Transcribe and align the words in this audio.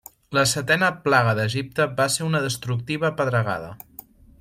La 0.37 0.45
setena 0.51 0.89
plaga 1.03 1.35
d'Egipte 1.41 1.87
va 2.01 2.09
ser 2.17 2.27
una 2.31 2.45
destructiva 2.49 3.17
pedregada. 3.21 3.75